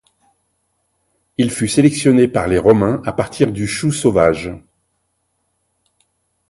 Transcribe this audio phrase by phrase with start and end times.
[1.37, 4.49] Il fut sélectionné par les Romains à partir du chou sauvage.